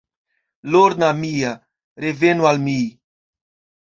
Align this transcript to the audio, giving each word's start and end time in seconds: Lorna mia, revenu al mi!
Lorna 0.75 1.09
mia, 1.19 1.51
revenu 2.05 2.47
al 2.53 2.61
mi! 2.65 2.79